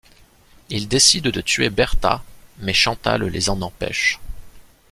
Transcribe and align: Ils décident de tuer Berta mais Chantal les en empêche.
Ils 0.69 0.87
décident 0.87 1.29
de 1.29 1.41
tuer 1.41 1.69
Berta 1.69 2.23
mais 2.57 2.73
Chantal 2.73 3.21
les 3.23 3.51
en 3.51 3.61
empêche. 3.61 4.19